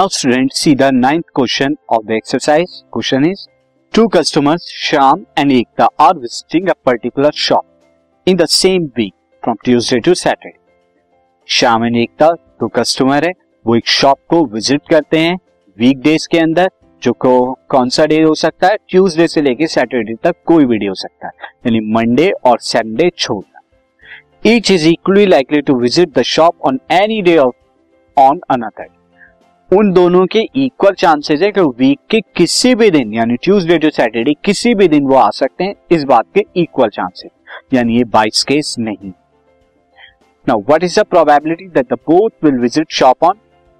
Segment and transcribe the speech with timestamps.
[0.00, 3.40] Now student see the ninth question of the exercise question is
[3.94, 9.56] two customers Shyam and Ekta are visiting a particular shop in the same week from
[9.64, 10.56] Tuesday to Saturday
[11.48, 13.32] Shyam and Ekta दो customer है,
[13.64, 15.36] वो एक shop को visit करते हैं
[15.78, 16.70] week days के अंदर,
[17.02, 17.32] जो को,
[17.68, 18.76] कौन सा डे हो सकता है?
[18.88, 23.10] ट्यूसडे से लेके सैटरडे तक कोई भी डे हो सकता है। यानी मंडे और संडे
[23.18, 23.60] छोड़ना
[24.46, 28.88] each is equally likely to visit the shop on any day of on another
[29.70, 33.90] उन दोनों के इक्वल चांसेस है कि वीक के किसी भी दिन, यानी ट्यूसडे टू
[33.90, 37.30] सैटरडे किसी भी दिन वो आ सकते हैं इस बात के इक्वल चांसेस
[37.74, 39.10] यानी ये बाइस केस नहीं।
[40.46, 43.38] Now what is the probability that the both will visit shop on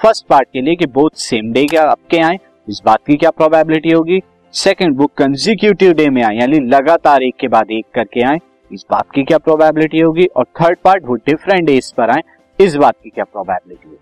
[0.00, 3.30] first part के लिए कि बोथ सेम डे के आपके आए, इस बात की क्या
[3.32, 4.20] प्रोबेबिलिटी होगी?
[4.54, 8.38] सेकंड वो कंजिक्यूटिव डे में आए, यानी लगातार एक के बाद एक करके आए,
[8.70, 10.26] इस बात की क्या प्रोबेबिलिटी होगी?
[10.26, 12.22] और थर्ड पार्ट वो डिफरेंट डेज़ पर आए,
[12.58, 13.98] इस बात की क्या प्रोबेबिलिटी होगी?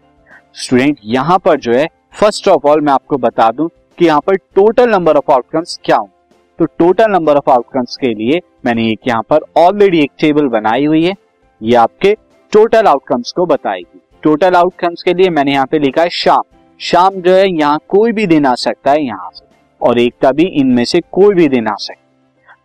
[0.55, 4.37] स्टूडेंट यहाँ पर जो है फ़र्स्ट ऑफ़ ऑल मैं आपको बता दूँ कि यहाँ पर
[4.37, 6.09] टोटल नंबर ऑफ़ आउटकम्स क्या हो।
[6.59, 10.85] तो टोटल नंबर ऑफ़ आउटकम्स के लिए मैंने एक यहाँ पर ऑलरेडी एक टेबल बनाई
[10.85, 11.15] हुई है।
[11.61, 12.15] ये आपके
[12.53, 16.43] टोटल आउटकम्स को बताएगी। टोटल आउटकम्स के लिए मैंने यहाँ पे लिखा है शाम।
[16.81, 19.49] शाम जो है, यहाँ कोई भी दिन आ सकता है यहाँ से।
[19.81, 21.99] और एक का भी इनमें से कोई भी दिन आ सकता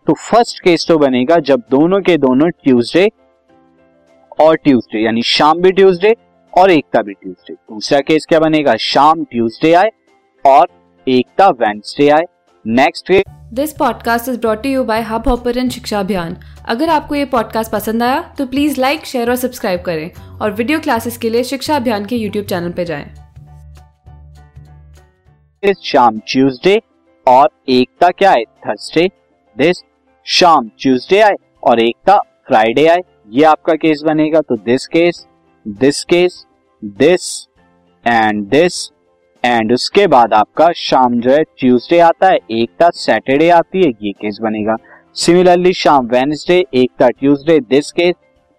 [0.06, 3.08] तो फ़र्स्ट केस तो बनेगा जब दोनों के दोनों ट्यूसडे
[4.38, 6.14] और ट्यूसडे यानी शाम भी ट्यूसडे
[6.56, 8.76] और एकता भी ट्यूसडे। दूसरा केस क्या बनेगा?
[8.76, 9.90] शाम ट्यूसडे आए
[10.44, 10.68] और
[11.08, 12.22] एकता वेंसडे आए।
[12.66, 16.36] Next case this podcast is brought you by Hubhopper शिक्षा अभियान
[16.68, 20.80] अगर आपको ये पॉडकास्ट पसंद आया तो प्लीज़ लाइक शेयर और सब्सक्राइब करें और वीडियो
[20.80, 23.14] क्लासेस के लिए शिक्षा अभियान के यूट्यूब चैनल पर जाएँ।
[25.82, 26.80] शाम ट्यूसडे
[27.26, 28.42] और एकता क्या है?
[28.44, 29.10] थर्सडे
[29.58, 29.82] दिस
[30.26, 35.26] शाम ट्यूसडे आए और एकता फ्राइडे आए। ये आपका केस बनेगा तो this case
[35.68, 36.45] this case
[36.82, 37.26] this
[38.04, 38.74] and this
[39.44, 43.90] and उसके बाद आपका शाम जो है ट्यूसडे आता है, एक था सैटरडे आती है,
[44.02, 44.76] ये केस बनेगा।
[45.14, 48.14] सिमिलरली शाम वेनसडे एक था ट्यूसडे दिस केस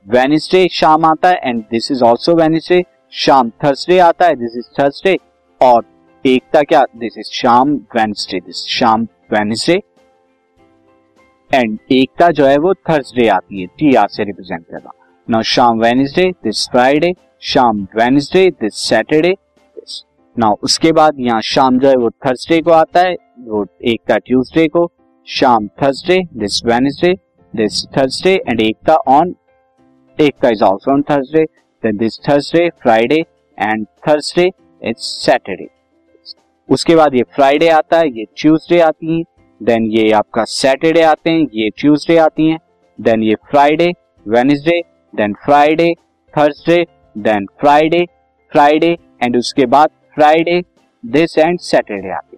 [0.05, 2.83] वेनसडे शाम आता है and this is also Wednesday
[3.13, 5.17] Shyam Thursday आता है दिस इज़ थर्सडे
[5.61, 5.83] और
[6.25, 9.81] एक था क्या this is Shyam Wednesday this Shyam Wednesday
[11.51, 14.91] and Ekta जो है, वो थर्सडे आती है टी आर से रिप्रेजेंट कर रहा
[15.27, 17.11] नाउ शाम वेनिसडे दिस फ्राइडे
[17.43, 19.33] शाम वेनिसडे दिस सैटरडे
[20.35, 23.15] नाउ उसके बाद यहाँ शाम जो है वो थर्सडे को आता है
[23.47, 24.85] वो एक का ट्यूसडे को
[25.27, 27.13] Shyam Thursday this Wednesday
[27.53, 29.35] this Thursday and एक का ऑन
[30.17, 31.43] एक का is also on Thursday
[31.83, 33.19] then this Thursday Friday
[33.57, 34.49] and Thursday
[34.81, 35.67] it's Saturday
[36.69, 39.23] उसके बाद ये फ्राइडे आता है ये ट्यूसडे आती है
[39.61, 42.59] देन ये आपका सैटरडे आते हैं ये ट्यूसडे आती हैं
[42.99, 43.93] देन ये Friday
[44.25, 44.83] Wednesday
[45.17, 45.93] then Friday
[46.33, 46.83] Thursday
[47.15, 48.03] then Friday
[48.51, 48.91] Friday
[49.23, 50.61] and उसके बाद फ्राइडे
[51.03, 52.37] दिस एंड सैटरडे आते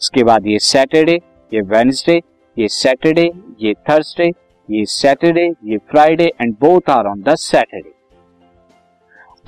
[0.00, 1.20] उसके बाद ये सैटरडे
[1.52, 2.20] ये वेंसडे
[2.56, 3.30] ये सैटरडे
[3.60, 4.28] ये थर्सडे
[4.68, 7.92] ये सैटरडे ये Friday and both are on the Saturday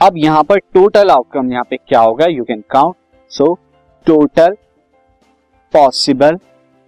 [0.00, 2.26] अब यहाँ पर टोटल आउटकम यहाँ पे क्या होगा?
[2.26, 2.94] You can count
[3.30, 3.52] so
[4.06, 4.56] total
[5.74, 6.38] possible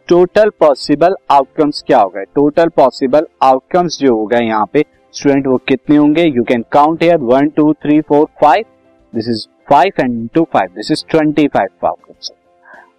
[0.08, 2.22] total possible outcomes क्या होगा?
[2.34, 4.84] टोटल पॉसिबल आउटकम्स जो होगा यहाँ पे
[5.14, 6.24] स्टूडेंट वो कितने होंगे?
[6.24, 8.64] You can count here one two three four five
[9.12, 12.32] this is five and two five this is twenty five outcomes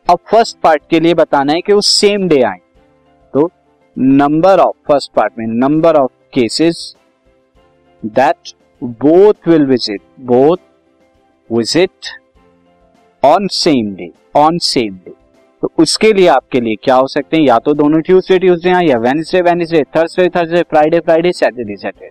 [0.10, 2.60] अब फ़र्स्ट पार्ट के लिए बताना है कि वो सेम डे आए।
[3.34, 3.50] तो
[3.98, 6.96] नंबर ऑफ़ फ़र्स्ट पार्ट में number of cases
[8.04, 10.58] that both will visit both
[11.50, 12.16] visit
[13.24, 15.14] on same day on same day
[15.66, 17.44] तो उसके लिए आपके लिए क्या हो सकते हैं?
[17.44, 22.10] या तो दोनों ट्यूसडे ट्यूसडे या Wednesday Wednesday Thursday Thursday Friday Friday Saturday Saturday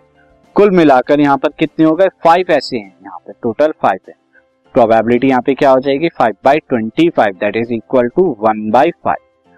[0.56, 2.08] कुल मिलाकर यहाँ पर कितने हो गए?
[2.24, 4.14] फाइव ऐसे हैं यहाँ पे टोटल फाइव है।
[4.74, 6.08] प्रोबेबिलिटी यहाँ पे क्या हो जाएगी?
[6.08, 9.48] Five by twenty five that is equal to one by five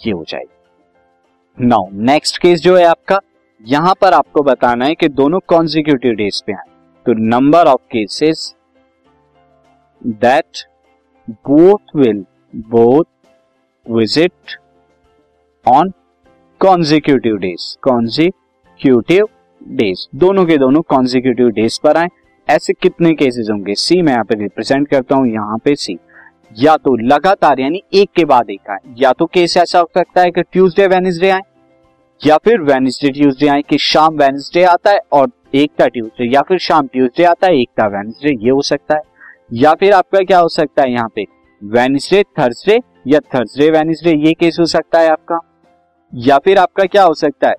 [0.00, 3.20] ये हो जाएगी। नाउ नेक्स्ट केस जो है आपका,
[3.64, 6.70] यहाँ पर आपको बताना है कि दोनों कॉन्जिक्यूटिव डेज़ पे आए
[7.06, 8.54] तो number of cases
[10.02, 10.66] that
[11.28, 12.24] both will
[12.54, 13.04] both
[13.86, 14.56] visit
[15.66, 15.92] on
[16.60, 19.26] consecutive days consecutive
[19.62, 22.08] days दोनों के दोनों कॉन्जिक्यूटिव डेज़ पर आए।
[22.48, 23.74] ऐसे कितने केसेस होंगे?
[23.74, 25.98] सी मैं यहाँ पे रिप्रेजेंट करता हूँ, यहाँ पे सी
[26.56, 30.22] या तो लगातार, यानी एक के बाद एक आए। या तो केस ऐसा हो सकता
[30.22, 31.40] है कि ट्यूसडे वेनिसडे आए।
[32.20, 36.42] या फिर वेनिसडे ट्यूसडे आए कि शाम वेनिसडे आता है और एक का ट्यूसडे या
[36.42, 39.02] फिर शाम ट्यूसडे आता है एक का वेनिसडे ये हो सकता है।
[39.52, 41.24] या फिर आपका क्या हो सकता है यहाँ पे?
[41.64, 45.38] वेनिसडे थर्सडे या थर्सडे वेनिसडे ये केस हो सकता है आपका।
[46.12, 47.54] या फिर आपका क्या हो सकता है?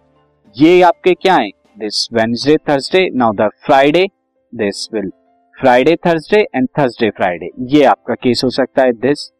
[0.57, 1.49] ये आपके क्या है?
[1.79, 4.05] This Wednesday Thursday now the Friday
[4.53, 5.09] this will
[5.57, 9.31] Friday Thursday and Thursday Friday ये आपका केस हो सकता है दिस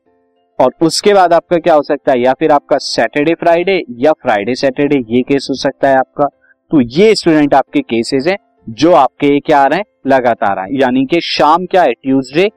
[0.60, 2.20] और उसके बाद आपका क्या हो सकता है?
[2.20, 6.26] या फिर आपका सैटरडे फ्राइडे या फ्राइडे सैटरडे ये केस हो सकता है आपका।
[6.72, 8.38] तो ये स्टूडेंट आपके केसेस हैं,
[8.70, 9.86] जो आपके क्या आ रहे हैं?
[10.08, 11.94] लगातार आए यानी कि शाम क्या है?
[11.94, 12.50] ट्यूसडे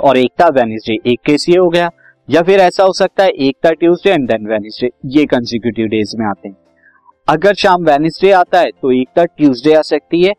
[0.00, 1.90] और एक था वेनिसडे एक केस ये हो गया,
[2.28, 6.16] या फिर ऐसा हो सकता है एक था ट्यूसडे एंड देन वेनिसडे, ये कंसिक्यूटिव डेज़
[6.18, 6.56] में आते हैं।
[7.28, 10.32] अगर शाम वेनिसडे आता है तो एक था ट्यूसडे आ सकती है,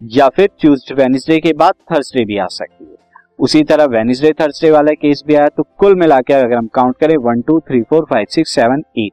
[0.00, 2.96] या फिर ट्यूसडे, वेनिसडे के बाद थर्सडे भी आ सकती है।
[3.38, 6.96] उसी तरह वेनिसडे, थर्सडे वाला केस भी आया तो कुल मिला के अगर हम काउंट
[7.00, 9.12] करें one two three four five six seven eight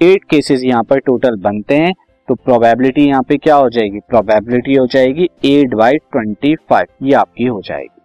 [0.00, 1.92] eight cases यहाँ पर टोटल बनते हैं
[2.28, 3.98] तो प्रोबेबिलिटी यहाँ पे क्या हो जाएगी?
[4.00, 7.95] प्रोबेबिलिटी हो जाएगी एट बाई ट्वेंटी फाइव ये आपकी हो जाएगी।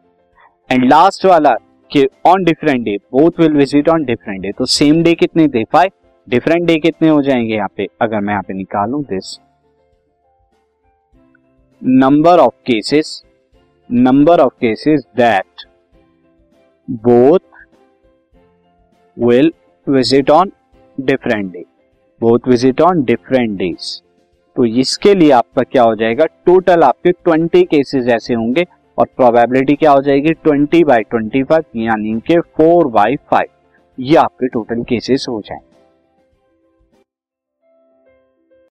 [0.71, 1.53] एंड लास्ट वाला,
[1.91, 5.63] कि on different day both will visit on different day तो सेम डे कितने थे
[5.63, 5.91] फाइव
[6.27, 7.87] डिफरेंट डे कितने हो जाएँगे यहाँ पे?
[8.01, 9.39] अगर मैं यहाँ पे निकालू this
[11.81, 13.21] number of cases
[13.89, 15.65] number of cases that
[16.89, 17.39] both
[19.17, 19.53] will
[19.87, 20.51] visit on
[20.97, 21.65] different day
[22.21, 24.01] both visit on different days
[24.55, 26.25] तो इसके लिए आपका क्या हो जाएगा?
[26.25, 28.65] टोटल आपके ट्वेंटी केसेस ऐसे होंगे
[28.97, 30.33] और प्रोबेबिलिटी क्या हो जाएगी?
[30.33, 33.47] ट्वेंटी बाई ट्वेंटी फाइव यानी कि फोर बाई फाइव
[33.99, 35.70] ये आपके टोटल केसेस हो जाएँगे।